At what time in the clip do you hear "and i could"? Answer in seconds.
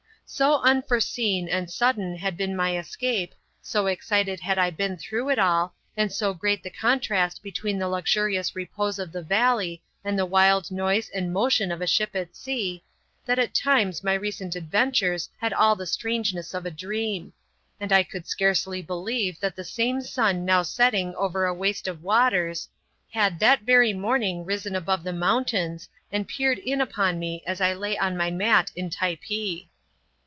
17.77-18.25